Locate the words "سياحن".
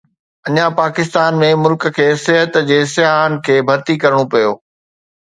2.93-3.31